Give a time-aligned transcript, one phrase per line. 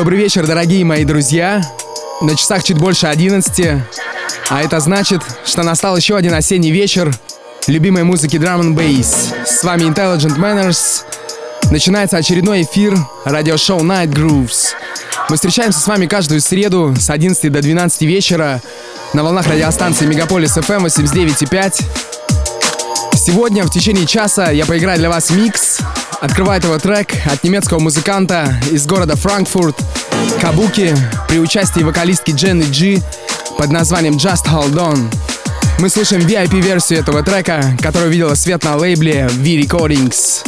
[0.00, 1.62] Добрый вечер, дорогие мои друзья.
[2.22, 3.82] На часах чуть больше 11.
[4.48, 7.14] А это значит, что настал еще один осенний вечер
[7.66, 9.34] любимой музыки Drum and Bass.
[9.44, 11.02] С вами Intelligent Manners.
[11.70, 14.68] Начинается очередной эфир радиошоу Night Grooves.
[15.28, 18.62] Мы встречаемся с вами каждую среду с 11 до 12 вечера
[19.12, 21.84] на волнах радиостанции Мегаполис FM 89.5.
[23.16, 25.80] Сегодня в течение часа я поиграю для вас микс.
[26.20, 29.76] Открывает его трек от немецкого музыканта из города Франкфурт,
[30.40, 30.94] Кабуки,
[31.28, 33.02] при участии вокалистки Дженни Джи
[33.56, 35.14] под названием Just Hold On.
[35.78, 40.46] Мы слушаем VIP-версию этого трека, которая увидела свет на лейбле V-Recordings.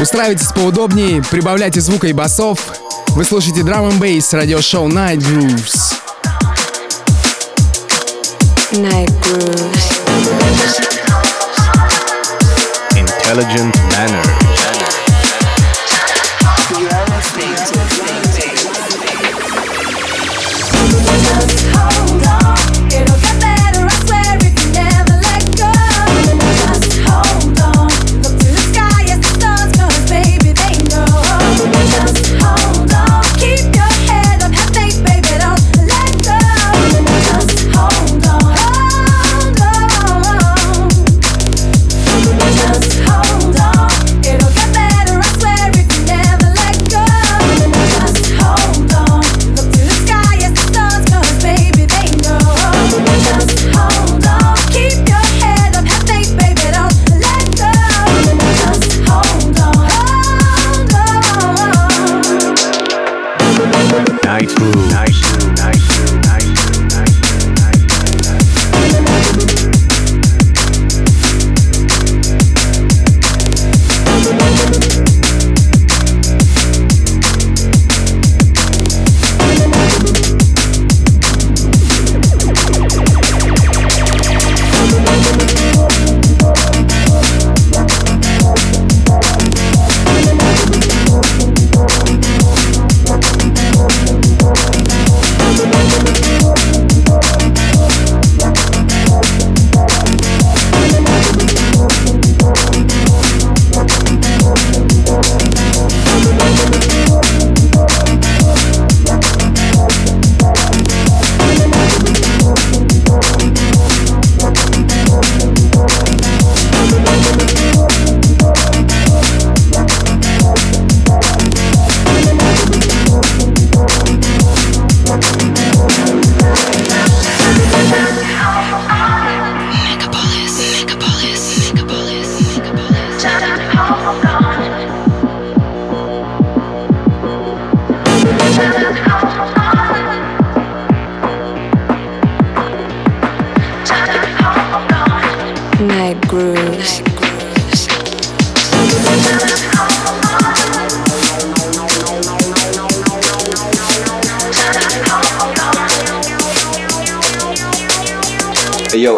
[0.00, 2.58] Устраивайтесь поудобнее, прибавляйте звука и басов.
[3.10, 5.94] Вы слушаете Drum and Bass радиошоу Night Grooves.
[8.72, 10.00] Night Grooves.
[12.96, 14.41] Intelligent Manners.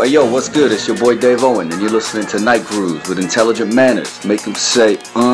[0.05, 0.71] Hey yo, what's good?
[0.71, 4.23] It's your boy Dave Owen, and you're listening to Night Grooves with intelligent manners.
[4.23, 5.34] Make them say, uh.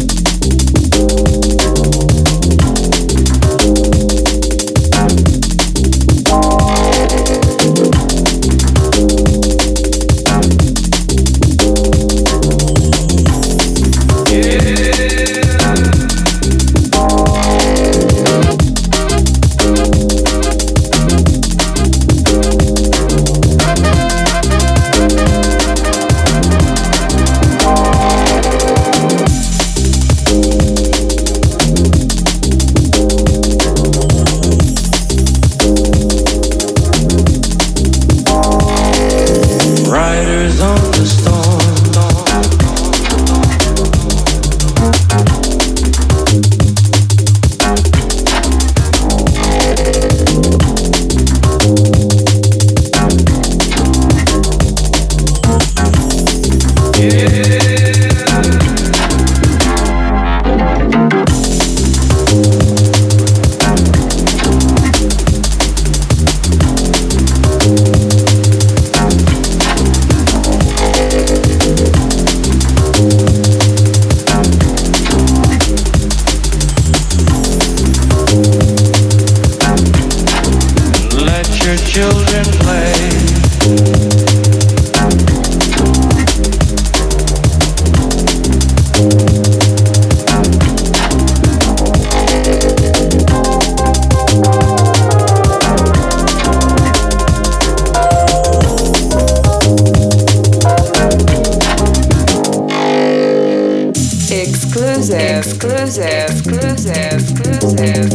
[105.09, 108.05] exclusive, exclusive, exclusive,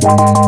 [0.00, 0.47] exclusive.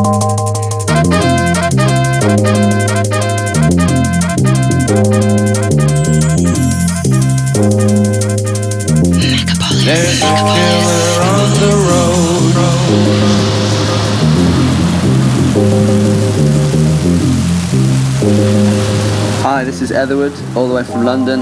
[20.81, 21.39] way from London.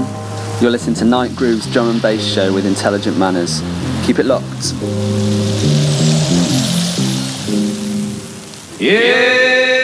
[0.60, 3.62] You're listening to Night Groove's drum and bass show with Intelligent Manners.
[4.04, 4.72] Keep it locked.
[8.78, 9.78] Yeah!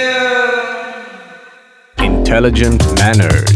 [1.99, 3.56] Intelligent Manners.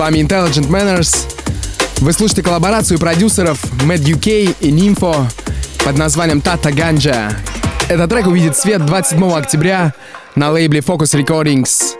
[0.00, 1.26] вами Intelligent Manners.
[1.98, 5.26] Вы слушаете коллаборацию продюсеров Mad UK и Nympho
[5.84, 7.30] под названием Tata Ganja.
[7.86, 9.92] Этот трек увидит свет 27 октября
[10.36, 11.96] на лейбле Focus Recordings.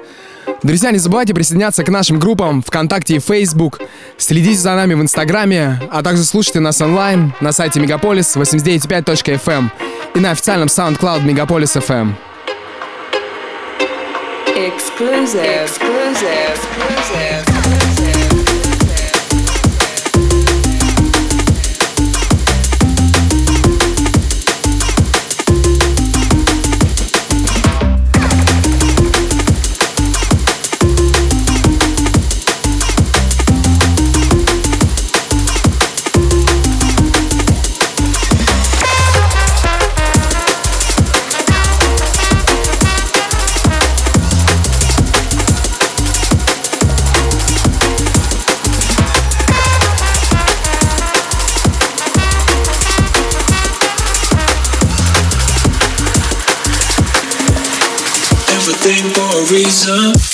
[0.63, 3.81] Друзья, не забывайте присоединяться к нашим группам ВКонтакте и Facebook.
[4.17, 9.73] Следите за нами в Инстаграме, а также слушайте нас онлайн на сайте Мегаполис 895.fm эм
[10.15, 12.15] и на официальном SoundCloud Мегаполис FM.
[14.57, 15.67] Exclusive.
[15.67, 16.57] Exclusive.
[16.57, 17.50] Exclusive.
[59.51, 60.30] Reason.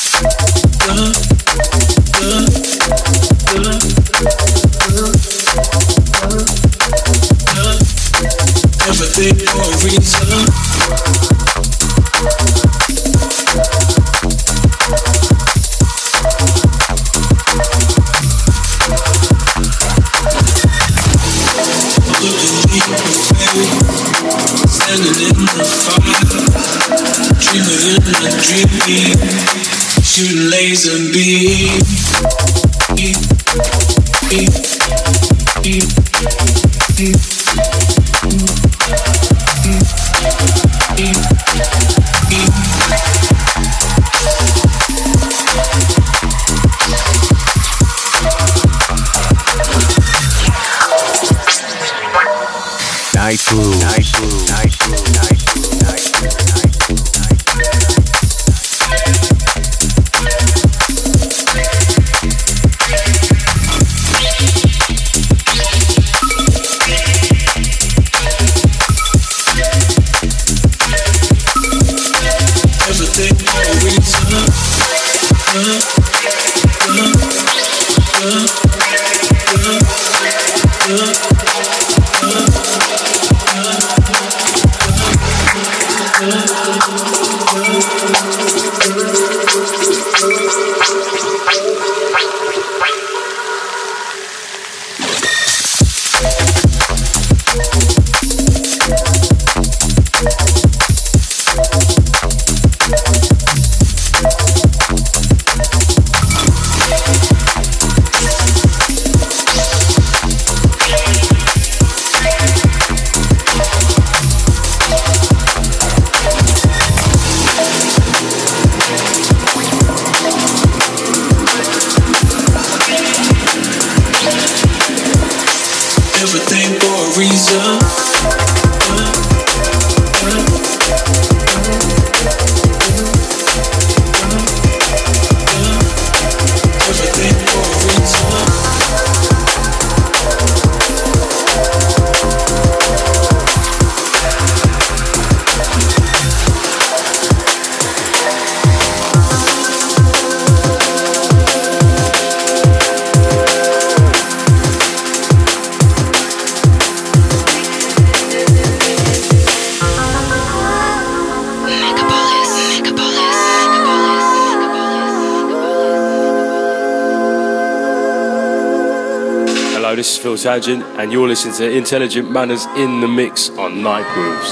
[170.47, 174.51] This Sargent, and you're listening to Intelligent Manners in the Mix on Night Grooves.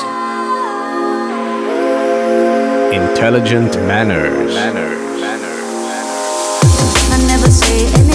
[2.92, 4.56] Intelligent manners.
[7.12, 8.13] I never say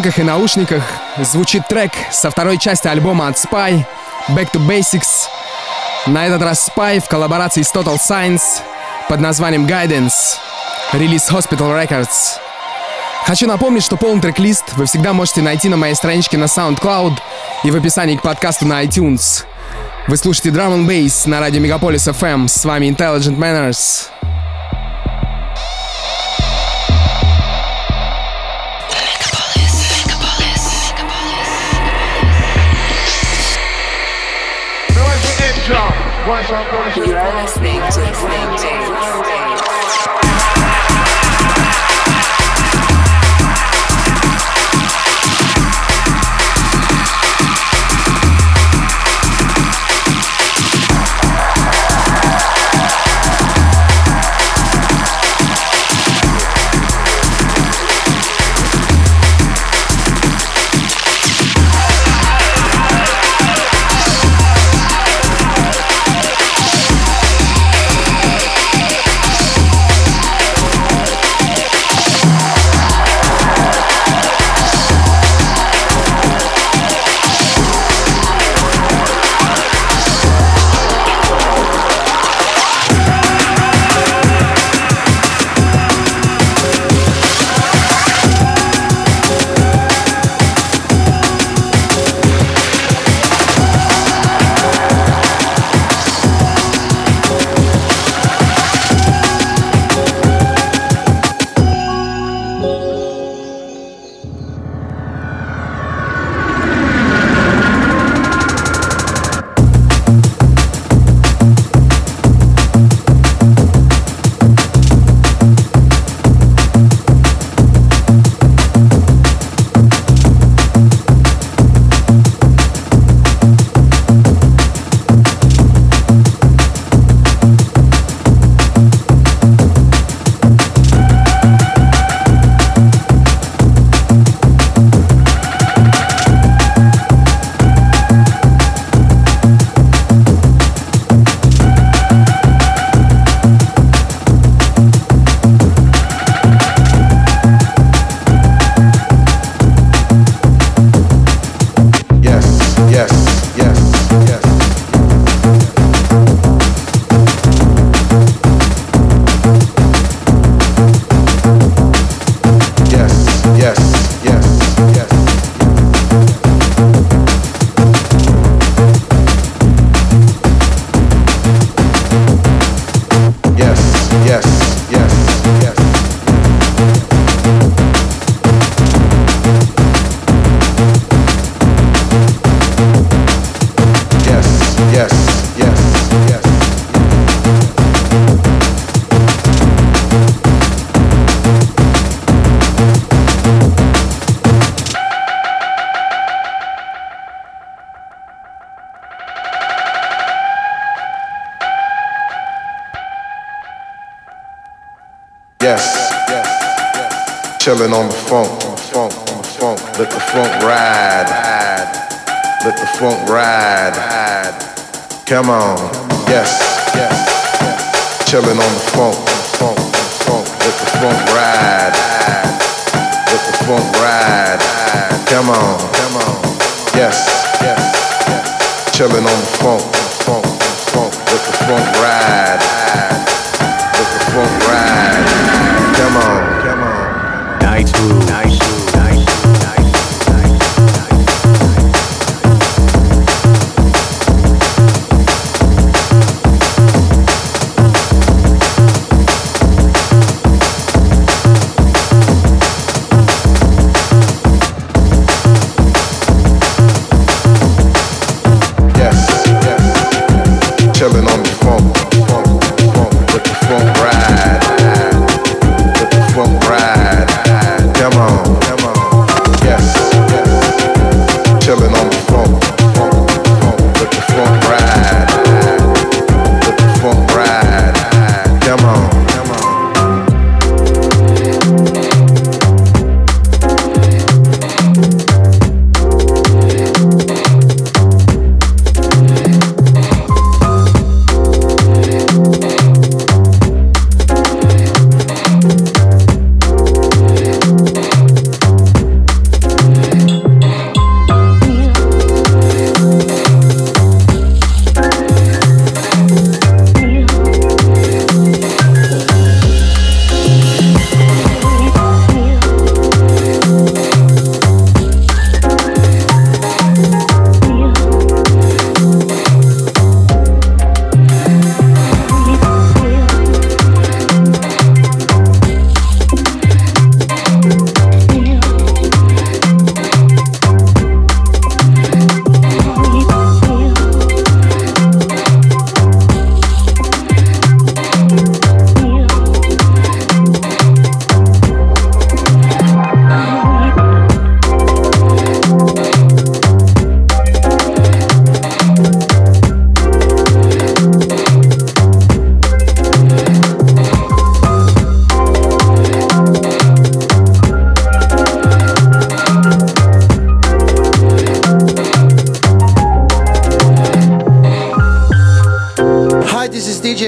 [0.00, 0.82] колонках и наушниках
[1.18, 3.84] звучит трек со второй части альбома от Spy
[4.28, 5.26] Back to Basics.
[6.06, 8.62] На этот раз Spy в коллаборации с Total Science
[9.10, 10.38] под названием Guidance.
[10.94, 12.38] Релиз Hospital Records.
[13.26, 17.18] Хочу напомнить, что полный трек-лист вы всегда можете найти на моей страничке на SoundCloud
[17.64, 19.44] и в описании к подкасту на iTunes.
[20.06, 22.48] Вы слушаете Drum and Bass на радио Мегаполис FM.
[22.48, 24.19] С вами Intelligent Manners.
[36.26, 39.29] You're listening to Snake James.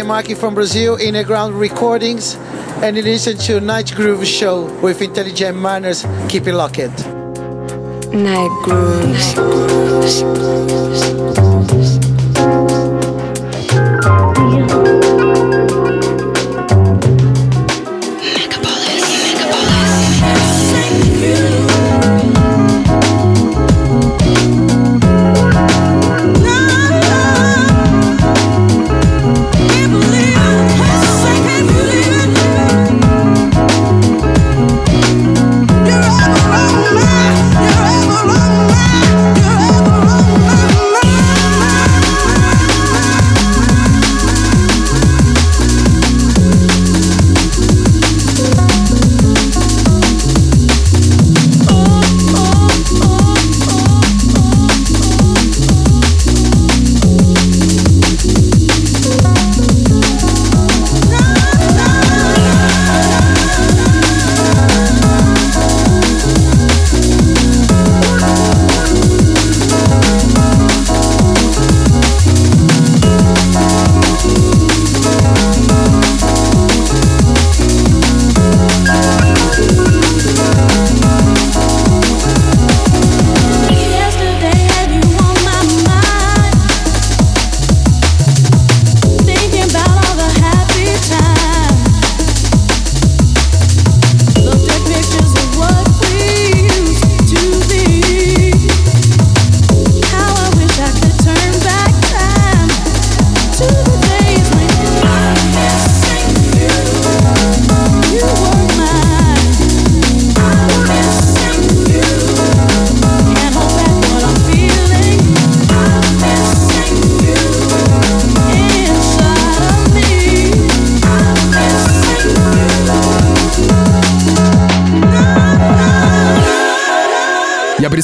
[0.03, 2.35] DJ Maki from Brazil, in Inner Ground Recordings,
[2.83, 6.05] and you listen to Night Groove Show with Intelligent Manners.
[6.29, 6.79] Keep it locked.
[8.13, 9.35] Night grooves.
[11.73, 12.12] Yesterday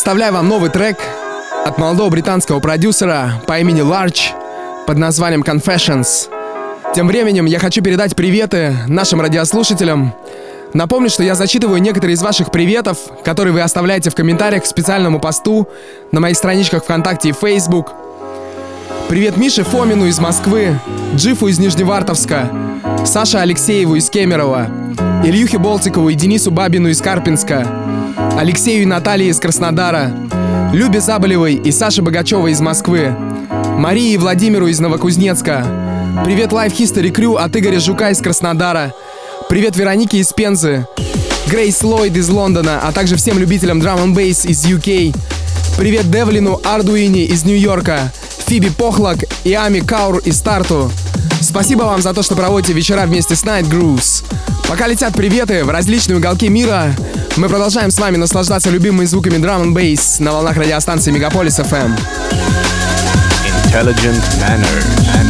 [0.08, 0.96] представляю вам новый трек
[1.66, 4.30] от молодого британского продюсера по имени Larch
[4.86, 6.30] под названием Confessions.
[6.94, 10.14] Тем временем я хочу передать приветы нашим радиослушателям.
[10.72, 15.20] Напомню, что я зачитываю некоторые из ваших приветов, которые вы оставляете в комментариях к специальному
[15.20, 15.68] посту
[16.10, 17.92] на моих страничках ВКонтакте и Facebook.
[19.08, 20.78] Привет Мише Фомину из Москвы,
[21.16, 22.50] Джифу из Нижневартовска,
[23.06, 24.68] Саше Алексееву из Кемерово,
[25.24, 27.66] Ильюхе Болтикову и Денису Бабину из Карпинска,
[28.38, 30.12] Алексею и Наталье из Краснодара,
[30.74, 33.16] Любе Заболевой и Саше Богачевой из Москвы,
[33.78, 35.64] Марии и Владимиру из Новокузнецка,
[36.26, 38.92] привет Life History Crew от Игоря Жука из Краснодара,
[39.48, 40.86] привет Веронике из Пензы,
[41.46, 45.16] Грейс Ллойд из Лондона, а также всем любителям Drum and Bass из UK,
[45.78, 48.12] привет Девлину Ардуини из Нью-Йорка,
[48.48, 50.90] Фиби Похлак и Ами Каур из Тарту.
[51.42, 54.24] Спасибо вам за то, что проводите вечера вместе с Night Grooves.
[54.66, 56.94] Пока летят приветы в различные уголки мира,
[57.36, 61.94] мы продолжаем с вами наслаждаться любимыми звуками Drum and Bass на волнах радиостанции Мегаполис FM.
[63.66, 65.27] Intelligent manner.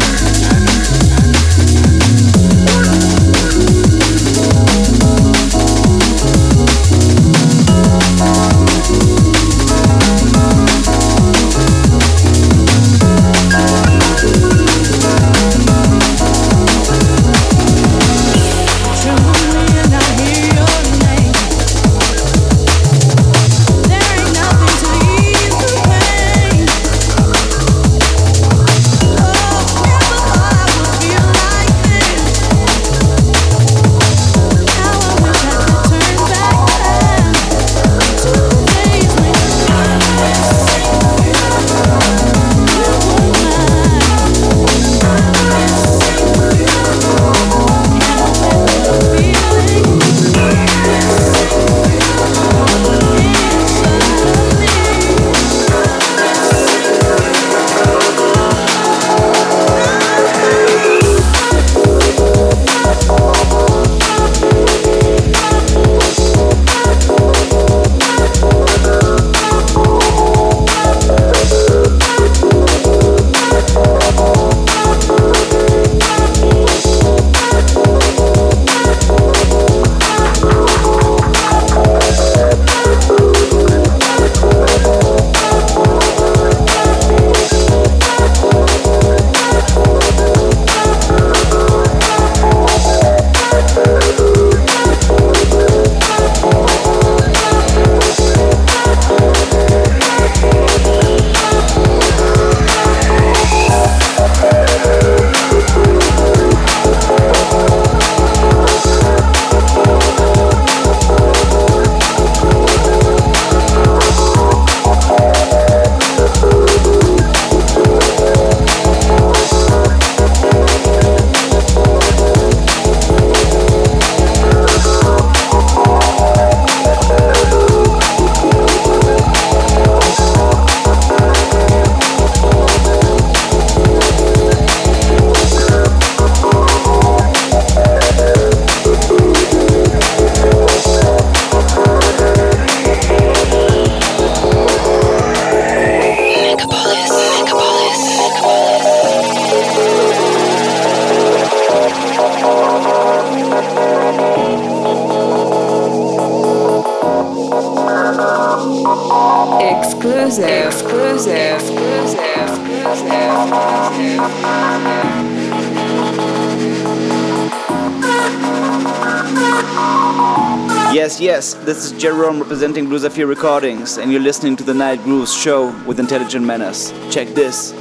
[171.68, 176.00] This is Jerome representing Bluesafia Recordings, and you're listening to the Night Grooves show with
[176.00, 176.92] Intelligent Menace.
[177.10, 177.74] Check this.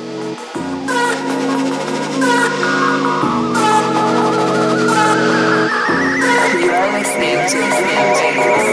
[6.60, 8.67] You're listening to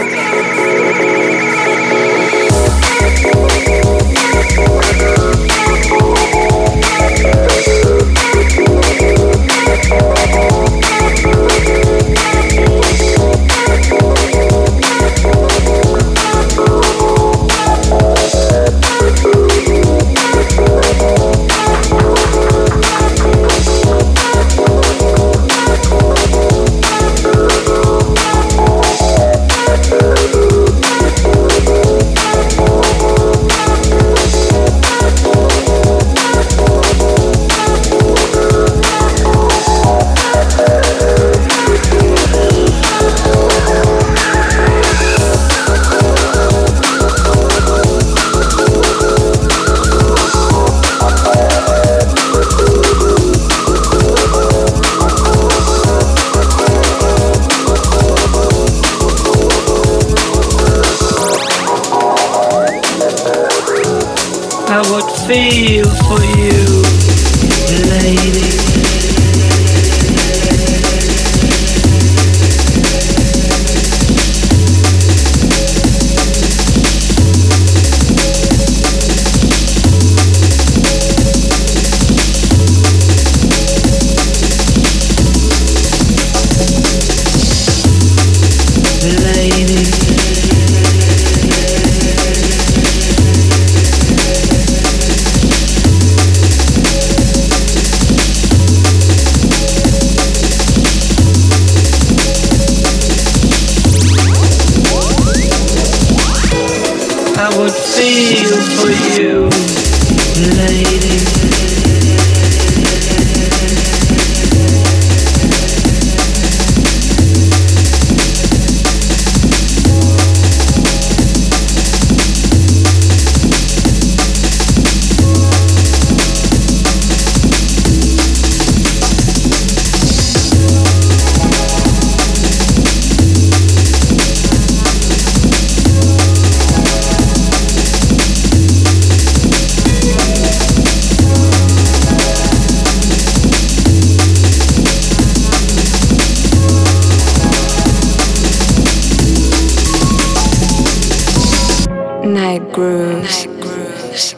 [152.65, 154.33] Night Grooves.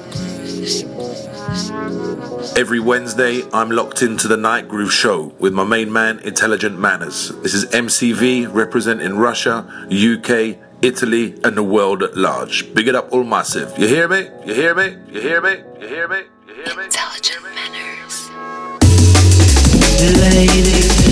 [2.58, 7.30] Every Wednesday, I'm locked into the Night Groove Show with my main man, Intelligent Manners.
[7.42, 12.74] This is MCV representing Russia, UK, Italy, and the world at large.
[12.74, 13.78] Big it up, all massive.
[13.78, 14.28] You hear me?
[14.46, 14.98] You hear me?
[15.10, 15.64] You hear me?
[15.80, 16.24] You hear me?
[16.48, 16.84] You hear me?
[16.84, 18.30] Intelligent manners.
[20.22, 21.07] Lady.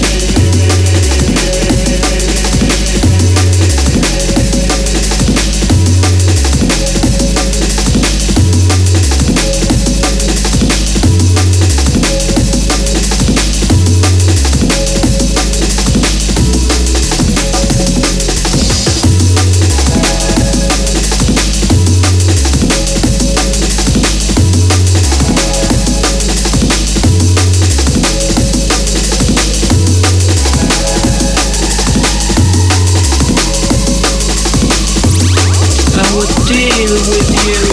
[36.86, 37.63] Deal with you.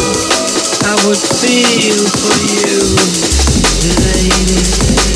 [0.89, 2.97] I would feel for you,
[4.05, 5.12] lady.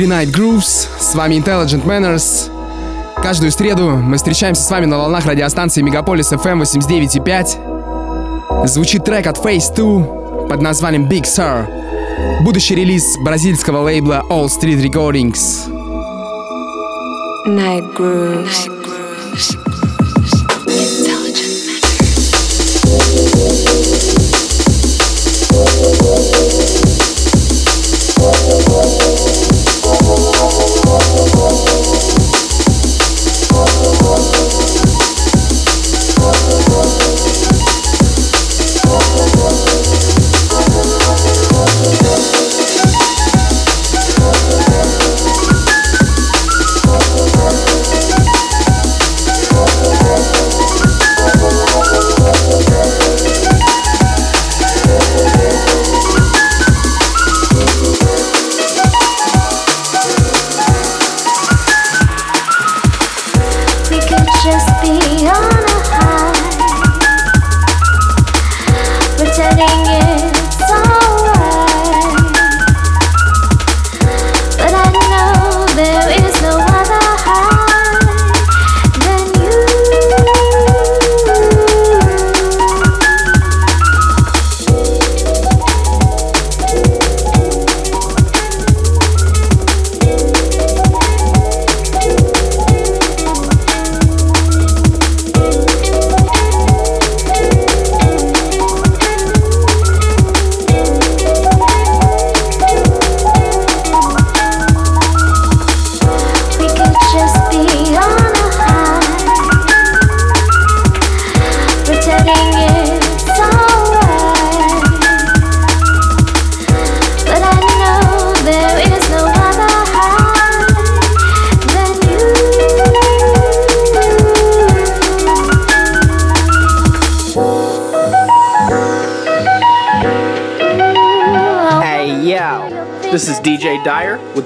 [0.00, 2.50] Эфире Night Grooves, с вами Intelligent Manners.
[3.22, 8.66] Каждую среду мы встречаемся с вами на волнах радиостанции Мегаполис FM 89.5.
[8.66, 11.66] Звучит трек от Phase 2 под названием Big Sur.
[12.42, 15.68] Будущий релиз бразильского лейбла All Street Recordings.
[17.46, 18.69] Night grooves.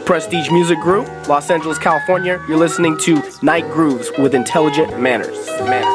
[0.05, 2.39] Prestige Music Group, Los Angeles, California.
[2.47, 5.47] You're listening to Night Grooves with Intelligent Manners.
[5.61, 5.95] Manners.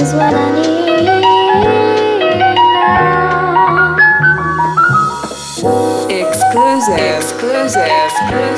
[0.00, 1.34] Is what I need now.
[6.08, 6.98] Exclusive.
[6.98, 7.88] Exclusive.
[7.88, 8.53] Exclusive.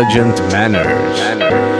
[0.00, 1.79] Intelligent manners.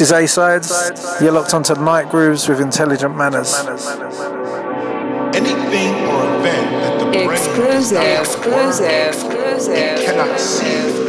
[0.00, 1.20] This is A Sides.
[1.20, 3.52] You're locked onto Night Grooves with Intelligent Manners.
[5.36, 10.04] anything or event that the brain Exclusive, cannot exclusive, exclusive.
[10.06, 10.99] cannot see.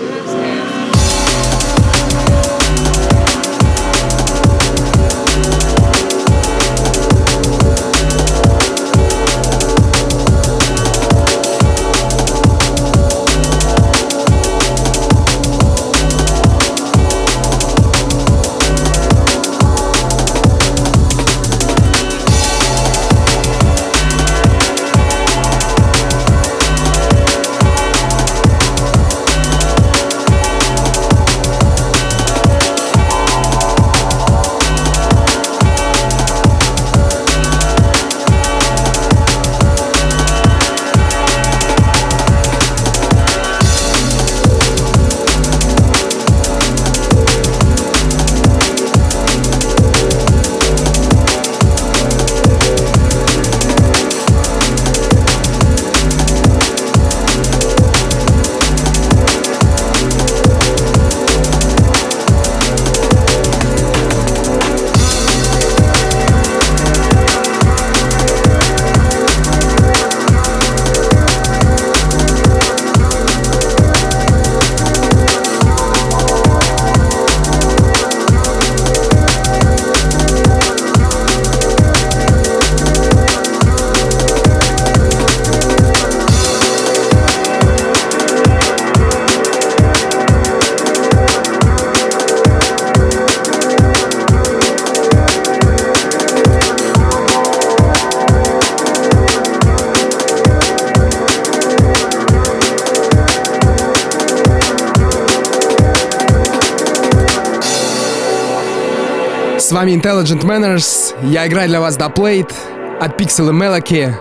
[109.91, 111.15] Вами Intelligent Manners.
[111.23, 112.53] Я играю для вас The Plate
[112.99, 114.13] от Pixel и Melody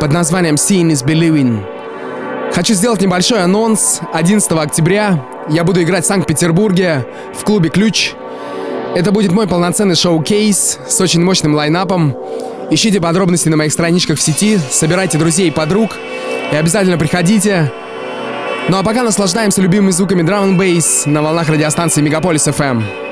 [0.00, 1.62] под названием Seeing is Believing.
[2.54, 4.00] Хочу сделать небольшой анонс.
[4.12, 8.12] 11 октября я буду играть в Санкт-Петербурге в клубе «Ключ».
[8.94, 12.16] Это будет мой полноценный шоу-кейс с очень мощным лайнапом.
[12.70, 15.92] Ищите подробности на моих страничках в сети, собирайте друзей и подруг
[16.52, 17.70] и обязательно приходите.
[18.68, 23.05] Ну а пока наслаждаемся любимыми звуками and Bass на волнах радиостанции Мегаполис FM.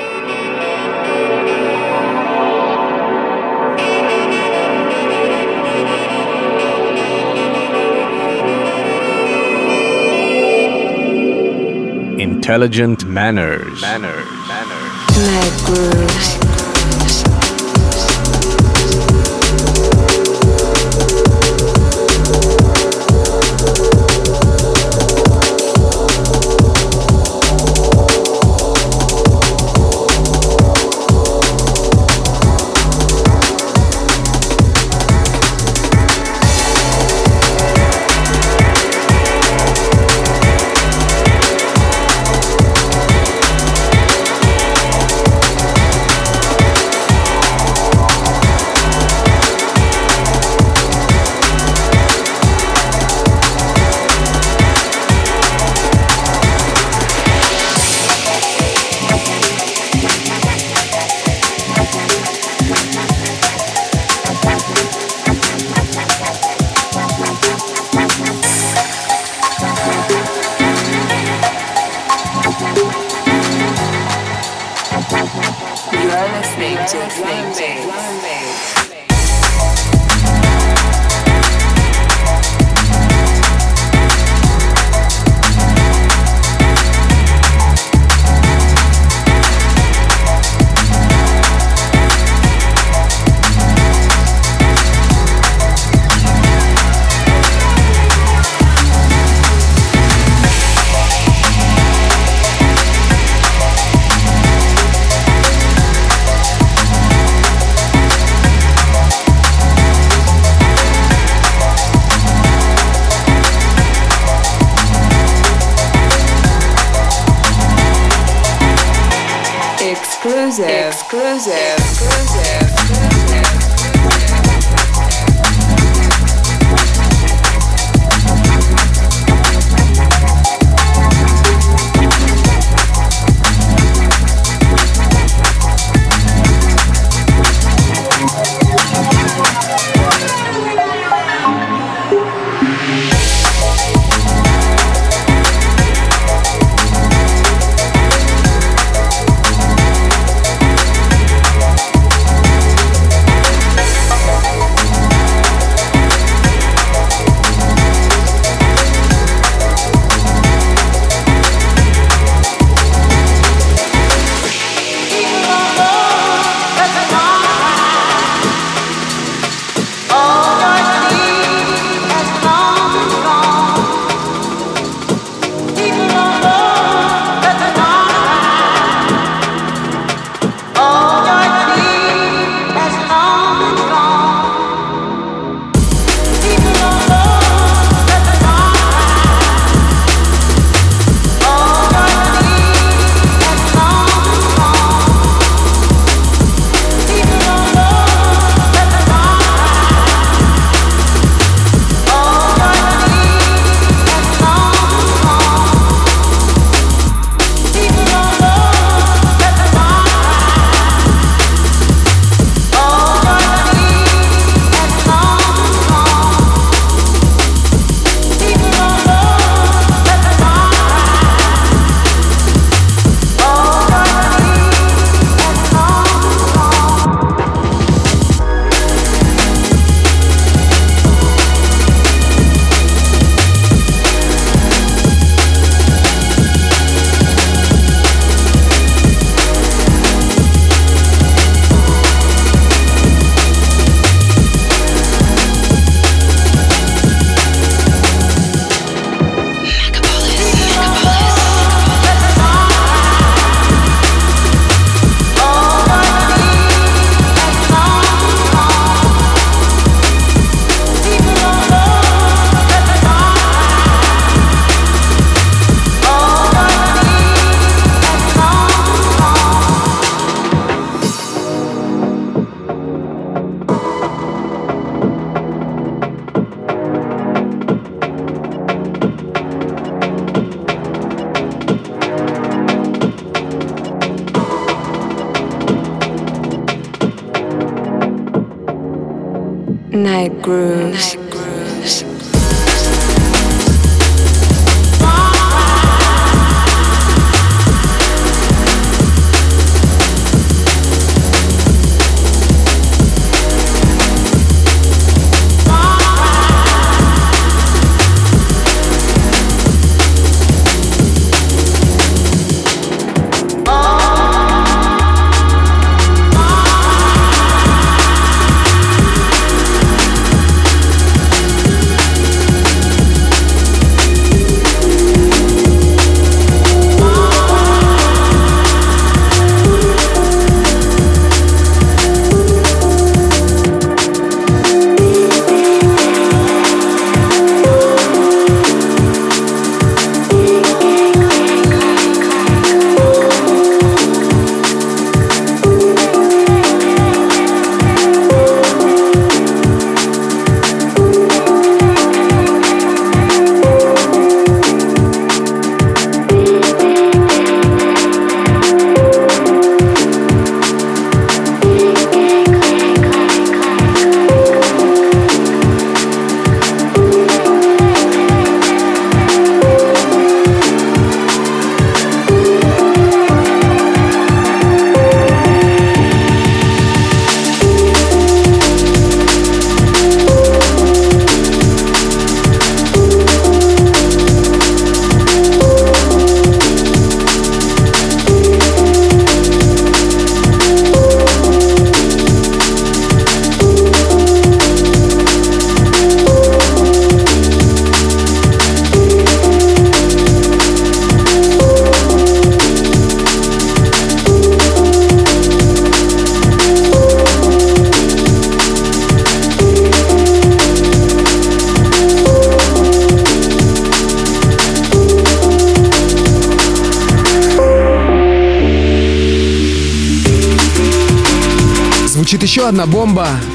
[12.44, 13.80] Intelligent Manners.
[13.80, 14.28] Manners.
[15.16, 16.53] Night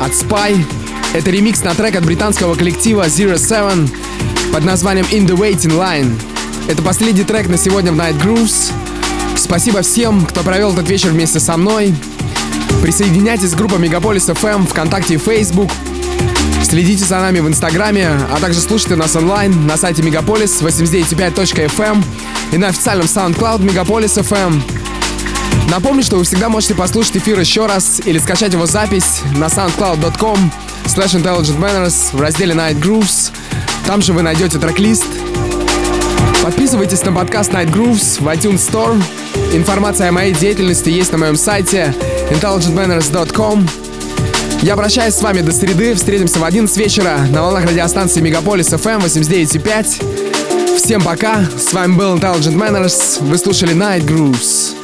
[0.09, 0.65] от Spy.
[1.13, 3.89] Это ремикс на трек от британского коллектива Zero Seven
[4.51, 6.19] под названием In the Waiting Line.
[6.67, 8.71] Это последний трек на сегодня в Night Grooves.
[9.37, 11.93] Спасибо всем, кто провел этот вечер вместе со мной.
[12.81, 15.69] Присоединяйтесь к группе Мегаполис FM ВКонтакте и Facebook.
[16.63, 22.03] Следите за нами в Инстаграме, а также слушайте нас онлайн на сайте Мегаполис 89.5.fm
[22.51, 24.78] и на официальном SoundCloud Мегаполис FM.
[25.69, 30.51] Напомню, что вы всегда можете послушать эфир еще раз или скачать его запись на soundcloud.com
[30.85, 33.31] slash intelligent manners в разделе Night Grooves.
[33.85, 35.05] Там же вы найдете трек-лист.
[36.43, 38.99] Подписывайтесь на подкаст Night Grooves в iTunes Store.
[39.53, 41.93] Информация о моей деятельности есть на моем сайте
[42.31, 43.67] intelligentmanners.com.
[44.63, 45.93] Я прощаюсь с вами до среды.
[45.93, 50.77] Встретимся в 11 вечера на волнах радиостанции Мегаполис FM 89.5.
[50.77, 51.45] Всем пока.
[51.57, 53.23] С вами был Intelligent Manners.
[53.23, 54.78] Вы слушали Night Grooves.